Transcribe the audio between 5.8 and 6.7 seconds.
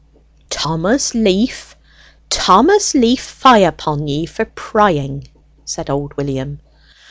old William.